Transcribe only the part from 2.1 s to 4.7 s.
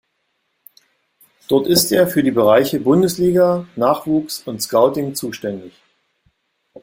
die Bereiche Bundesliga, Nachwuchs und